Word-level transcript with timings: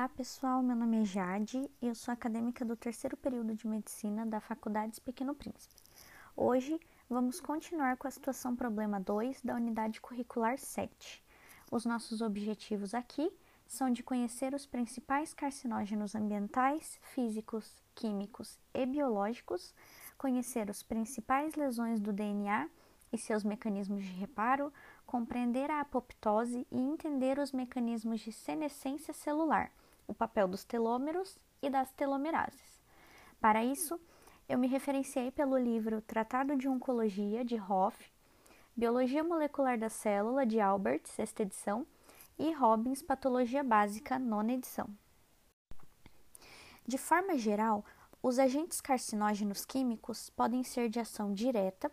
Olá 0.00 0.08
pessoal, 0.08 0.62
meu 0.62 0.74
nome 0.74 1.02
é 1.02 1.04
Jade 1.04 1.70
e 1.82 1.86
eu 1.86 1.94
sou 1.94 2.10
acadêmica 2.10 2.64
do 2.64 2.74
terceiro 2.74 3.18
período 3.18 3.54
de 3.54 3.68
medicina 3.68 4.24
da 4.24 4.40
Faculdade 4.40 4.98
Pequeno 4.98 5.34
Príncipe. 5.34 5.74
Hoje 6.34 6.80
vamos 7.06 7.38
continuar 7.38 7.98
com 7.98 8.08
a 8.08 8.10
situação 8.10 8.56
problema 8.56 8.98
2 8.98 9.42
da 9.42 9.54
unidade 9.54 10.00
curricular 10.00 10.56
7. 10.56 11.22
Os 11.70 11.84
nossos 11.84 12.22
objetivos 12.22 12.94
aqui 12.94 13.30
são 13.66 13.92
de 13.92 14.02
conhecer 14.02 14.54
os 14.54 14.64
principais 14.64 15.34
carcinógenos 15.34 16.14
ambientais, 16.14 16.98
físicos, 17.02 17.70
químicos 17.94 18.58
e 18.72 18.86
biológicos, 18.86 19.74
conhecer 20.16 20.70
os 20.70 20.82
principais 20.82 21.56
lesões 21.56 22.00
do 22.00 22.10
DNA 22.10 22.70
e 23.12 23.18
seus 23.18 23.44
mecanismos 23.44 24.02
de 24.02 24.12
reparo, 24.12 24.72
compreender 25.04 25.70
a 25.70 25.80
apoptose 25.82 26.66
e 26.70 26.80
entender 26.80 27.38
os 27.38 27.52
mecanismos 27.52 28.20
de 28.20 28.32
senescência 28.32 29.12
celular, 29.12 29.70
o 30.10 30.14
papel 30.14 30.48
dos 30.48 30.64
telômeros 30.64 31.38
e 31.62 31.70
das 31.70 31.92
telomerases. 31.92 32.82
Para 33.40 33.64
isso, 33.64 33.98
eu 34.48 34.58
me 34.58 34.66
referenciei 34.66 35.30
pelo 35.30 35.56
livro 35.56 36.02
Tratado 36.02 36.56
de 36.56 36.68
Oncologia, 36.68 37.44
de 37.44 37.60
Hoff, 37.60 38.12
Biologia 38.76 39.22
Molecular 39.22 39.78
da 39.78 39.88
Célula, 39.88 40.44
de 40.44 40.60
Albert, 40.60 41.02
sexta 41.04 41.44
edição, 41.44 41.86
e 42.36 42.52
Robbins, 42.52 43.02
Patologia 43.02 43.62
Básica, 43.62 44.18
nona 44.18 44.54
edição. 44.54 44.88
De 46.84 46.98
forma 46.98 47.38
geral, 47.38 47.84
os 48.20 48.40
agentes 48.40 48.80
carcinógenos 48.80 49.64
químicos 49.64 50.28
podem 50.30 50.64
ser 50.64 50.88
de 50.88 50.98
ação 50.98 51.32
direta 51.32 51.90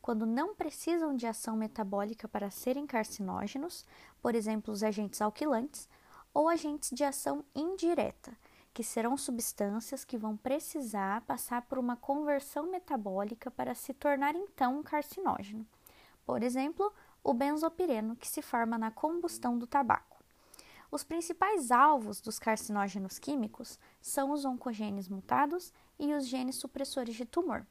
quando 0.00 0.24
não 0.24 0.54
precisam 0.54 1.16
de 1.16 1.26
ação 1.26 1.56
metabólica 1.56 2.28
para 2.28 2.48
serem 2.48 2.86
carcinógenos, 2.86 3.84
por 4.22 4.36
exemplo, 4.36 4.72
os 4.72 4.84
agentes 4.84 5.20
alquilantes, 5.20 5.88
ou 6.36 6.50
agentes 6.50 6.90
de 6.92 7.02
ação 7.02 7.42
indireta, 7.54 8.30
que 8.74 8.84
serão 8.84 9.16
substâncias 9.16 10.04
que 10.04 10.18
vão 10.18 10.36
precisar 10.36 11.22
passar 11.22 11.62
por 11.62 11.78
uma 11.78 11.96
conversão 11.96 12.70
metabólica 12.70 13.50
para 13.50 13.74
se 13.74 13.94
tornar 13.94 14.36
então 14.36 14.78
um 14.78 14.82
carcinógeno. 14.82 15.66
Por 16.26 16.42
exemplo, 16.42 16.92
o 17.24 17.32
benzopireno, 17.32 18.14
que 18.16 18.28
se 18.28 18.42
forma 18.42 18.76
na 18.76 18.90
combustão 18.90 19.58
do 19.58 19.66
tabaco. 19.66 20.22
Os 20.90 21.02
principais 21.02 21.70
alvos 21.70 22.20
dos 22.20 22.38
carcinógenos 22.38 23.18
químicos 23.18 23.78
são 24.02 24.30
os 24.30 24.44
oncogenes 24.44 25.08
mutados 25.08 25.72
e 25.98 26.12
os 26.12 26.26
genes 26.26 26.56
supressores 26.56 27.14
de 27.14 27.24
tumor. 27.24 27.66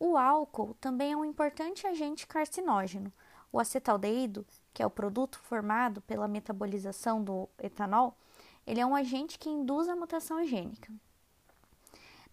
O 0.00 0.16
álcool 0.16 0.74
também 0.80 1.12
é 1.12 1.16
um 1.16 1.24
importante 1.24 1.86
agente 1.86 2.26
carcinógeno. 2.26 3.12
O 3.54 3.60
acetaldeído, 3.60 4.44
que 4.72 4.82
é 4.82 4.86
o 4.86 4.90
produto 4.90 5.38
formado 5.38 6.00
pela 6.00 6.26
metabolização 6.26 7.22
do 7.22 7.48
etanol, 7.56 8.18
ele 8.66 8.80
é 8.80 8.84
um 8.84 8.96
agente 8.96 9.38
que 9.38 9.48
induz 9.48 9.88
a 9.88 9.94
mutação 9.94 10.44
gênica. 10.44 10.92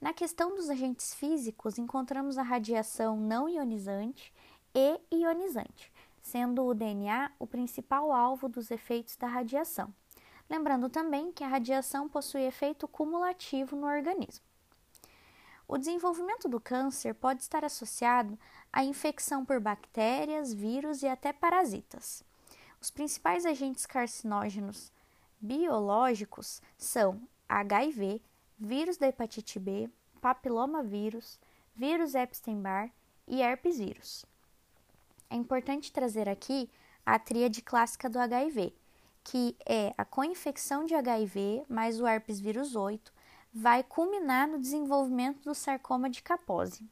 Na 0.01 0.13
questão 0.13 0.55
dos 0.55 0.67
agentes 0.67 1.13
físicos, 1.13 1.77
encontramos 1.77 2.39
a 2.39 2.41
radiação 2.41 3.17
não 3.17 3.47
ionizante 3.47 4.33
e 4.73 4.99
ionizante, 5.11 5.93
sendo 6.23 6.65
o 6.65 6.73
DNA 6.73 7.31
o 7.37 7.45
principal 7.45 8.11
alvo 8.11 8.49
dos 8.49 8.71
efeitos 8.71 9.15
da 9.15 9.27
radiação. 9.27 9.93
Lembrando 10.49 10.89
também 10.89 11.31
que 11.31 11.43
a 11.43 11.47
radiação 11.47 12.09
possui 12.09 12.41
efeito 12.41 12.87
cumulativo 12.87 13.75
no 13.75 13.85
organismo. 13.85 14.50
O 15.71 15.77
desenvolvimento 15.77 16.49
do 16.49 16.59
câncer 16.59 17.13
pode 17.13 17.43
estar 17.43 17.63
associado 17.63 18.37
à 18.73 18.83
infecção 18.83 19.45
por 19.45 19.57
bactérias, 19.61 20.53
vírus 20.53 21.01
e 21.01 21.07
até 21.07 21.31
parasitas. 21.31 22.25
Os 22.81 22.91
principais 22.91 23.45
agentes 23.45 23.85
carcinógenos 23.85 24.91
biológicos 25.39 26.61
são 26.77 27.21
HIV, 27.47 28.21
vírus 28.59 28.97
da 28.97 29.07
hepatite 29.07 29.57
B, 29.59 29.89
papilomavírus, 30.19 31.39
vírus 31.73 32.15
Epstein-Barr 32.15 32.91
e 33.25 33.41
herpes 33.41 33.77
vírus. 33.77 34.25
É 35.29 35.37
importante 35.37 35.89
trazer 35.93 36.27
aqui 36.27 36.69
a 37.05 37.17
tríade 37.17 37.61
clássica 37.61 38.09
do 38.09 38.19
HIV, 38.19 38.75
que 39.23 39.55
é 39.65 39.93
a 39.97 40.03
co-infecção 40.03 40.83
de 40.83 40.95
HIV 40.95 41.63
mais 41.69 42.01
o 42.01 42.05
herpes 42.05 42.41
vírus 42.41 42.75
8, 42.75 43.20
vai 43.53 43.83
culminar 43.83 44.47
no 44.47 44.59
desenvolvimento 44.59 45.43
do 45.43 45.53
sarcoma 45.53 46.09
de 46.09 46.23
Kaposi. 46.23 46.89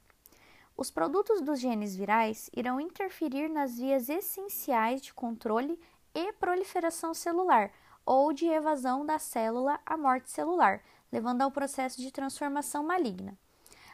Os 0.76 0.92
produtos 0.92 1.42
dos 1.42 1.60
genes 1.60 1.96
virais 1.96 2.50
irão 2.56 2.80
interferir 2.80 3.50
nas 3.50 3.78
vias 3.78 4.10
essenciais 4.10 5.02
de 5.02 5.14
controle 5.14 5.80
e 6.14 6.34
proliferação 6.34 7.14
celular 7.14 7.72
ou 8.06 8.34
de 8.34 8.48
evasão 8.48 9.06
da 9.06 9.20
célula 9.20 9.80
à 9.86 9.98
morte 9.98 10.32
celular, 10.32 10.82
levando 11.12 11.42
ao 11.42 11.52
processo 11.52 12.02
de 12.02 12.12
transformação 12.12 12.84
maligna. 12.84 13.38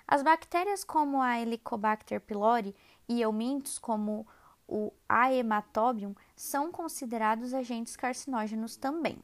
As 0.07 0.21
bactérias 0.21 0.83
como 0.83 1.21
a 1.21 1.39
Helicobacter 1.39 2.21
pylori 2.21 2.75
e 3.09 3.21
eumintos 3.21 3.79
como 3.79 4.27
o 4.67 4.91
Haematobium 5.07 6.15
são 6.35 6.71
considerados 6.71 7.53
agentes 7.53 7.95
carcinógenos 7.95 8.75
também. 8.75 9.17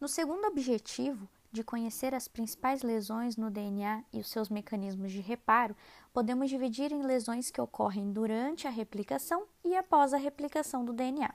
No 0.00 0.06
segundo 0.06 0.46
objetivo, 0.46 1.28
de 1.50 1.64
conhecer 1.64 2.14
as 2.14 2.28
principais 2.28 2.84
lesões 2.84 3.36
no 3.36 3.50
DNA 3.50 4.04
e 4.12 4.20
os 4.20 4.28
seus 4.28 4.48
mecanismos 4.48 5.10
de 5.10 5.20
reparo, 5.20 5.74
podemos 6.12 6.48
dividir 6.48 6.92
em 6.92 7.02
lesões 7.02 7.50
que 7.50 7.60
ocorrem 7.60 8.12
durante 8.12 8.68
a 8.68 8.70
replicação 8.70 9.44
e 9.64 9.76
após 9.76 10.14
a 10.14 10.16
replicação 10.16 10.84
do 10.84 10.92
DNA. 10.92 11.34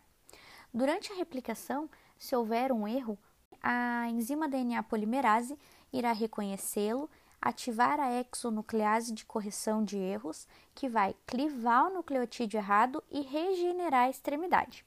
Durante 0.73 1.11
a 1.11 1.15
replicação, 1.15 1.89
se 2.17 2.33
houver 2.37 2.71
um 2.71 2.87
erro, 2.87 3.19
a 3.61 4.07
enzima 4.09 4.47
DNA 4.47 4.81
polimerase 4.83 5.59
irá 5.91 6.13
reconhecê-lo, 6.13 7.09
ativar 7.41 7.99
a 7.99 8.13
exonuclease 8.13 9.13
de 9.13 9.25
correção 9.25 9.83
de 9.83 9.97
erros, 9.97 10.47
que 10.73 10.87
vai 10.87 11.13
clivar 11.27 11.87
o 11.87 11.95
nucleotídeo 11.95 12.59
errado 12.59 13.03
e 13.11 13.19
regenerar 13.23 14.05
a 14.05 14.09
extremidade. 14.09 14.85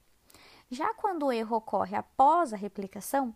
Já 0.68 0.92
quando 0.94 1.26
o 1.26 1.32
erro 1.32 1.58
ocorre 1.58 1.94
após 1.94 2.52
a 2.52 2.56
replicação, 2.56 3.32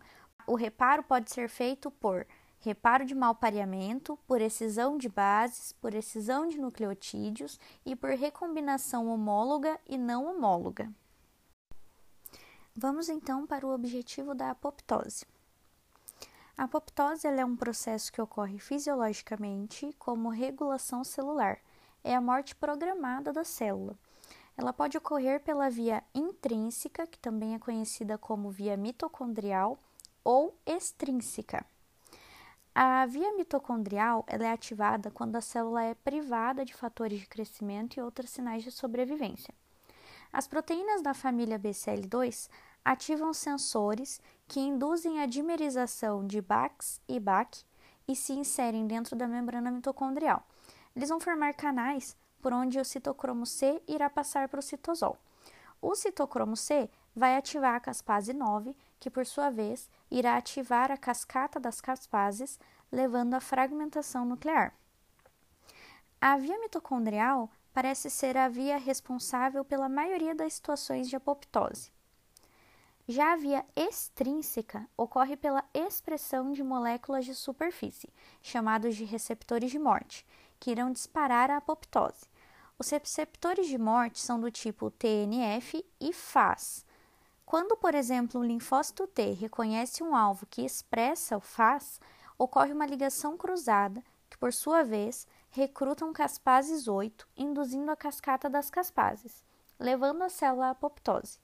o 0.47 0.55
reparo 0.55 1.03
pode 1.03 1.31
ser 1.31 1.49
feito 1.49 1.89
por 1.91 2.25
reparo 2.59 3.05
de 3.05 3.15
malpareamento, 3.15 4.17
por 4.27 4.39
excisão 4.39 4.97
de 4.97 5.09
bases, 5.09 5.73
por 5.73 5.93
excisão 5.93 6.47
de 6.47 6.59
nucleotídeos 6.59 7.59
e 7.85 7.95
por 7.95 8.11
recombinação 8.11 9.07
homóloga 9.09 9.79
e 9.87 9.97
não 9.97 10.25
homóloga. 10.25 10.91
Vamos 12.75 13.09
então 13.09 13.45
para 13.45 13.65
o 13.65 13.73
objetivo 13.73 14.33
da 14.33 14.51
apoptose. 14.51 15.25
A 16.57 16.65
apoptose 16.65 17.27
é 17.27 17.45
um 17.45 17.55
processo 17.55 18.11
que 18.11 18.21
ocorre 18.21 18.59
fisiologicamente 18.59 19.93
como 19.97 20.29
regulação 20.29 21.03
celular. 21.03 21.57
É 22.03 22.15
a 22.15 22.21
morte 22.21 22.55
programada 22.55 23.33
da 23.33 23.43
célula. 23.43 23.97
Ela 24.55 24.71
pode 24.71 24.97
ocorrer 24.97 25.41
pela 25.41 25.69
via 25.69 26.03
intrínseca, 26.13 27.07
que 27.07 27.17
também 27.17 27.55
é 27.55 27.59
conhecida 27.59 28.17
como 28.17 28.51
via 28.51 28.77
mitocondrial, 28.77 29.79
ou 30.23 30.57
extrínseca. 30.65 31.65
A 32.73 33.05
via 33.05 33.35
mitocondrial 33.35 34.23
ela 34.27 34.45
é 34.45 34.51
ativada 34.51 35.11
quando 35.11 35.35
a 35.35 35.41
célula 35.41 35.83
é 35.83 35.93
privada 35.93 36.63
de 36.63 36.73
fatores 36.73 37.19
de 37.19 37.27
crescimento 37.27 37.97
e 37.97 38.01
outros 38.01 38.29
sinais 38.29 38.63
de 38.63 38.71
sobrevivência. 38.71 39.53
As 40.31 40.47
proteínas 40.47 41.01
da 41.01 41.13
família 41.13 41.59
BCL2 41.59 42.49
ativam 42.83 43.33
sensores 43.33 44.21
que 44.47 44.59
induzem 44.59 45.19
a 45.19 45.25
dimerização 45.25 46.25
de 46.25 46.41
BAX 46.41 47.01
e 47.07 47.19
BAC 47.19 47.63
e 48.07 48.15
se 48.15 48.33
inserem 48.33 48.87
dentro 48.87 49.15
da 49.15 49.27
membrana 49.27 49.69
mitocondrial. 49.69 50.41
Eles 50.95 51.09
vão 51.09 51.19
formar 51.19 51.53
canais 51.53 52.15
por 52.41 52.53
onde 52.53 52.79
o 52.79 52.85
citocromo 52.85 53.45
C 53.45 53.81
irá 53.87 54.09
passar 54.09 54.47
para 54.47 54.59
o 54.59 54.63
citosol. 54.63 55.17
O 55.81 55.95
citocromo 55.95 56.55
C 56.55 56.89
vai 57.15 57.35
ativar 57.35 57.75
a 57.75 57.79
caspase 57.79 58.33
9, 58.33 58.75
que 59.01 59.09
por 59.09 59.25
sua 59.25 59.49
vez 59.49 59.89
irá 60.11 60.37
ativar 60.37 60.91
a 60.91 60.95
cascata 60.95 61.59
das 61.59 61.81
caspases, 61.81 62.59
levando 62.91 63.33
à 63.33 63.39
fragmentação 63.39 64.23
nuclear. 64.23 64.75
A 66.21 66.37
via 66.37 66.59
mitocondrial 66.59 67.49
parece 67.73 68.11
ser 68.11 68.37
a 68.37 68.47
via 68.47 68.77
responsável 68.77 69.65
pela 69.65 69.89
maioria 69.89 70.35
das 70.35 70.53
situações 70.53 71.09
de 71.09 71.15
apoptose. 71.15 71.91
Já 73.07 73.33
a 73.33 73.37
via 73.37 73.65
extrínseca 73.75 74.87
ocorre 74.95 75.35
pela 75.35 75.65
expressão 75.73 76.51
de 76.51 76.61
moléculas 76.61 77.25
de 77.25 77.33
superfície, 77.33 78.13
chamados 78.39 78.95
de 78.95 79.03
receptores 79.03 79.71
de 79.71 79.79
morte, 79.79 80.27
que 80.59 80.69
irão 80.69 80.91
disparar 80.91 81.49
a 81.49 81.57
apoptose. 81.57 82.29
Os 82.77 82.87
receptores 82.91 83.67
de 83.67 83.79
morte 83.79 84.19
são 84.19 84.39
do 84.39 84.51
tipo 84.51 84.91
TNF 84.91 85.83
e 85.99 86.13
FAS, 86.13 86.85
quando, 87.51 87.75
por 87.75 87.93
exemplo, 87.93 88.39
o 88.39 88.43
linfócito 88.45 89.05
T 89.05 89.33
reconhece 89.33 90.01
um 90.01 90.15
alvo 90.15 90.45
que 90.45 90.61
expressa 90.61 91.35
o 91.35 91.41
FAS, 91.41 91.99
ocorre 92.37 92.71
uma 92.71 92.85
ligação 92.85 93.35
cruzada, 93.35 94.01
que 94.29 94.37
por 94.37 94.53
sua 94.53 94.83
vez 94.83 95.27
recrutam 95.49 96.13
caspases 96.13 96.87
8, 96.87 97.27
induzindo 97.35 97.91
a 97.91 97.95
cascata 97.97 98.49
das 98.49 98.69
caspases, 98.69 99.43
levando 99.77 100.21
a 100.21 100.29
célula 100.29 100.67
à 100.67 100.69
apoptose. 100.69 101.39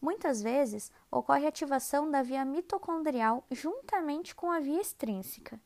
Muitas 0.00 0.40
vezes 0.40 0.90
ocorre 1.10 1.46
ativação 1.46 2.10
da 2.10 2.22
via 2.22 2.42
mitocondrial 2.42 3.44
juntamente 3.50 4.34
com 4.34 4.50
a 4.50 4.60
via 4.60 4.80
extrínseca. 4.80 5.60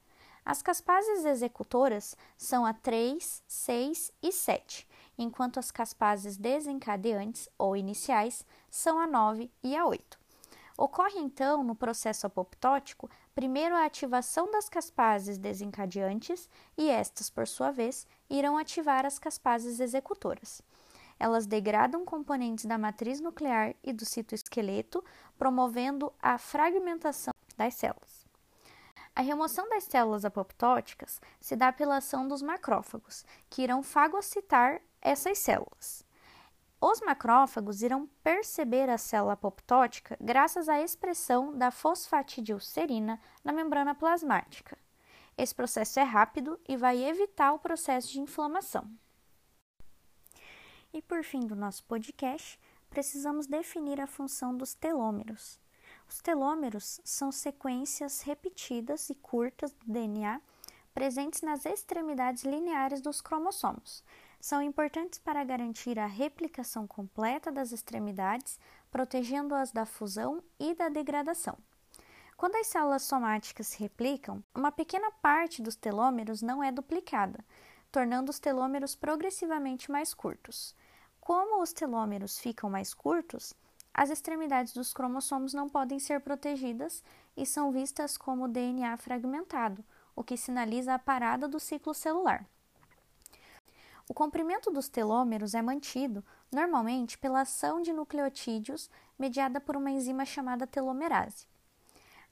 As 0.45 0.61
caspases 0.61 1.25
executoras 1.25 2.17
são 2.37 2.67
a 2.67 2.75
3, 2.75 3.45
6 3.47 4.13
e 4.21 4.33
7, 4.33 4.89
enquanto 5.19 5.59
as 5.59 5.71
caspases 5.71 6.37
desencadeantes 6.37 7.49
ou 7.59 7.77
iniciais 7.77 8.45
são 8.71 8.99
a 8.99 9.07
9 9.07 9.51
e 9.63 9.77
a 9.77 9.87
8. 9.87 10.19
Ocorre 10.77 11.21
então 11.21 11.63
no 11.63 11.75
processo 11.75 12.27
apoptótico 12.27 13.09
primeiro 13.35 13.77
a 13.77 13.85
ativação 13.85 14.51
das 14.51 14.69
caspases 14.69 15.39
desencadeantes 15.39 16.49
e 16.77 16.91
estas, 16.91 17.31
por 17.31 17.47
sua 17.47 17.71
vez, 17.71 18.07
irão 18.29 18.59
ativar 18.59 19.07
as 19.07 19.19
caspases 19.19 19.79
executoras. 19.79 20.61
Elas 21.19 21.47
degradam 21.47 22.05
componentes 22.05 22.65
da 22.65 22.77
matriz 22.77 23.21
nuclear 23.21 23.75
e 23.85 23.93
do 23.93 24.05
citoesqueleto, 24.05 25.05
promovendo 25.39 26.13
a 26.21 26.39
fragmentação 26.39 27.33
das 27.57 27.75
células. 27.75 28.25
A 29.17 29.23
remoção 29.23 29.69
das 29.69 29.85
células 29.85 30.25
apoptóticas 30.25 31.21
se 31.41 31.55
dá 31.55 31.73
pela 31.73 31.99
ação 31.99 32.27
dos 32.27 32.43
macrófagos, 32.43 33.25
que 33.49 33.63
irão 33.63 33.81
fagocitar 33.81 34.81
essas 35.05 35.39
células. 35.39 36.05
Os 36.81 37.01
macrófagos 37.01 37.83
irão 37.83 38.09
perceber 38.23 38.91
a 38.91 38.99
célula 38.99 39.35
apoptótica 39.35 40.17
graças 40.21 40.69
à 40.69 40.81
expressão 40.81 41.57
da 41.57 41.71
fosfatidilcerina 41.71 43.21
na 43.45 43.53
membrana 43.53 43.95
plasmática. 43.95 44.77
Esse 45.37 45.55
processo 45.55 46.01
é 46.01 46.03
rápido 46.03 46.61
e 46.69 46.77
vai 46.77 47.03
evitar 47.03 47.53
o 47.53 47.59
processo 47.59 48.13
de 48.13 48.21
inflamação. 48.21 48.91
E 50.93 51.03
por 51.03 51.25
fim 51.25 51.41
do 51.41 51.57
nosso 51.57 51.85
podcast, 51.85 52.59
precisamos 52.89 53.47
definir 53.47 54.01
a 54.01 54.07
função 54.07 54.57
dos 54.57 54.75
telômeros. 54.75 55.59
Os 56.09 56.21
telômeros 56.21 57.01
são 57.03 57.33
sequências 57.33 58.21
repetidas 58.21 59.11
e 59.11 59.15
curtas 59.15 59.73
do 59.73 59.93
DNA 59.93 60.41
presentes 60.95 61.43
nas 61.43 61.67
extremidades 61.67 62.45
lineares 62.45 63.01
dos 63.01 63.21
cromossomos, 63.21 64.05
são 64.45 64.61
importantes 64.61 65.19
para 65.19 65.43
garantir 65.43 65.99
a 65.99 66.05
replicação 66.05 66.87
completa 66.87 67.51
das 67.51 67.73
extremidades, 67.73 68.61
protegendo-as 68.91 69.73
da 69.73 69.87
fusão 69.87 70.45
e 70.61 70.75
da 70.75 70.91
degradação. 70.91 71.57
Quando 72.37 72.57
as 72.57 72.67
células 72.67 73.05
somáticas 73.05 73.69
se 73.69 73.79
replicam, 73.79 74.45
uma 74.55 74.71
pequena 74.71 75.11
parte 75.11 75.63
dos 75.63 75.77
telômeros 75.77 76.43
não 76.43 76.63
é 76.63 76.71
duplicada, 76.71 77.43
tornando 77.91 78.29
os 78.29 78.39
telômeros 78.39 78.95
progressivamente 78.95 79.91
mais 79.91 80.13
curtos. 80.13 80.77
Como 81.19 81.63
os 81.63 81.73
telômeros 81.73 82.39
ficam 82.39 82.69
mais 82.69 82.93
curtos, 82.93 83.55
as 83.95 84.11
extremidades 84.11 84.75
dos 84.75 84.93
cromossomos 84.93 85.55
não 85.55 85.71
podem 85.71 85.99
ser 85.99 86.21
protegidas 86.21 87.03
e 87.35 87.47
são 87.47 87.73
vistas 87.73 88.19
como 88.19 88.47
DNA 88.47 88.95
fragmentado, 88.99 89.83
o 90.15 90.23
que 90.23 90.37
sinaliza 90.37 90.93
a 90.93 90.99
parada 90.99 91.49
do 91.49 91.59
ciclo 91.59 91.95
celular. 91.95 92.47
O 94.09 94.13
comprimento 94.13 94.71
dos 94.71 94.89
telômeros 94.89 95.55
é 95.55 95.63
mantido, 95.63 96.23
normalmente, 96.53 97.17
pela 97.17 97.41
ação 97.41 97.81
de 97.81 97.93
nucleotídeos 97.93 98.91
mediada 99.19 99.61
por 99.61 99.77
uma 99.77 99.91
enzima 99.91 100.27
chamada 100.27 100.67
telomerase. 100.67 101.47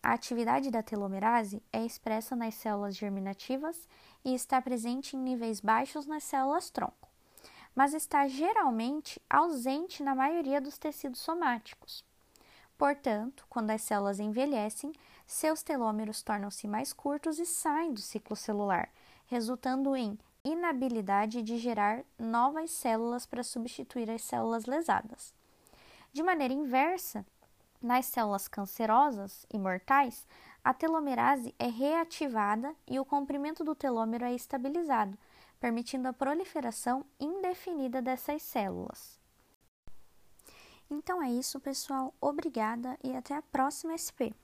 A 0.03 0.13
atividade 0.13 0.71
da 0.71 0.83
telomerase 0.83 1.63
é 1.73 1.85
expressa 1.85 2.37
nas 2.37 2.55
células 2.57 2.97
germinativas 2.97 3.89
e 4.25 4.35
está 4.35 4.61
presente 4.61 5.17
em 5.17 5.21
níveis 5.21 5.61
baixos 5.61 6.07
nas 6.07 6.25
células 6.25 6.69
tronco, 6.71 7.09
mas 7.75 7.95
está 7.95 8.27
geralmente 8.27 9.23
ausente 9.31 10.03
na 10.03 10.15
maioria 10.15 10.61
dos 10.61 10.77
tecidos 10.77 11.21
somáticos. 11.21 12.05
Portanto, 12.77 13.47
quando 13.49 13.71
as 13.71 13.81
células 13.83 14.19
envelhecem, 14.19 14.93
seus 15.25 15.63
telômeros 15.63 16.21
tornam-se 16.21 16.67
mais 16.67 16.93
curtos 16.93 17.39
e 17.39 17.47
saem 17.47 17.95
do 17.95 18.01
ciclo 18.01 18.35
celular, 18.35 18.91
resultando 19.27 19.95
em 19.95 20.19
inabilidade 20.45 21.43
de 21.43 21.59
gerar 21.59 22.05
novas 22.19 22.71
células 22.71 23.27
para 23.27 23.43
substituir 23.43 24.11
as 24.11 24.23
células 24.23 24.67
lesadas. 24.67 25.35
De 26.13 26.23
maneira 26.23 26.53
inversa, 26.53 27.25
nas 27.81 28.07
células 28.07 28.49
cancerosas 28.49 29.47
e 29.53 29.59
mortais, 29.59 30.27
a 30.65 30.73
telomerase 30.73 31.55
é 31.59 31.67
reativada 31.67 32.75
e 32.87 33.01
o 33.01 33.05
comprimento 33.05 33.65
do 33.65 33.75
telômero 33.75 34.25
é 34.25 34.35
estabilizado, 34.35 35.19
permitindo 35.59 36.09
a 36.09 36.13
proliferação 36.13 37.05
indefinida 37.19 38.01
dessas 38.01 38.43
células. 38.43 39.21
Então 40.91 41.23
é 41.23 41.31
isso, 41.31 41.59
pessoal. 41.59 42.15
Obrigada 42.21 42.99
e 43.03 43.17
até 43.17 43.35
a 43.35 43.43
próxima 43.43 43.97
SP. 43.97 44.35